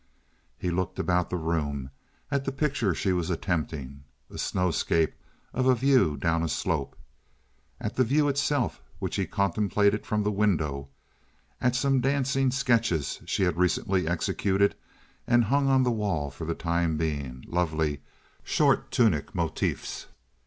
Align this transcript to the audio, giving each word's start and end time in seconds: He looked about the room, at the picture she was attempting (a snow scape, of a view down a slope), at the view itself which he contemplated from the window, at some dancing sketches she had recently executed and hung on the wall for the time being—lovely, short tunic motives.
He 0.57 0.71
looked 0.71 0.97
about 0.97 1.29
the 1.29 1.35
room, 1.37 1.91
at 2.31 2.43
the 2.45 2.51
picture 2.51 2.95
she 2.95 3.13
was 3.13 3.29
attempting 3.29 4.03
(a 4.31 4.39
snow 4.39 4.71
scape, 4.71 5.13
of 5.53 5.67
a 5.67 5.75
view 5.75 6.17
down 6.17 6.41
a 6.41 6.49
slope), 6.49 6.95
at 7.79 7.95
the 7.95 8.03
view 8.03 8.27
itself 8.27 8.81
which 8.97 9.17
he 9.17 9.27
contemplated 9.27 10.03
from 10.03 10.23
the 10.23 10.31
window, 10.31 10.89
at 11.61 11.75
some 11.75 12.01
dancing 12.01 12.49
sketches 12.49 13.19
she 13.27 13.43
had 13.43 13.57
recently 13.57 14.07
executed 14.07 14.73
and 15.27 15.43
hung 15.43 15.67
on 15.67 15.83
the 15.83 15.91
wall 15.91 16.31
for 16.31 16.45
the 16.45 16.55
time 16.55 16.97
being—lovely, 16.97 18.01
short 18.43 18.89
tunic 18.89 19.35
motives. 19.35 20.07